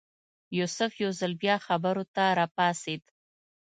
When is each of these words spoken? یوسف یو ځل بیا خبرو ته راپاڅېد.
یوسف 0.57 0.91
یو 1.03 1.11
ځل 1.19 1.31
بیا 1.41 1.55
خبرو 1.67 2.03
ته 2.15 2.23
راپاڅېد. 2.39 3.03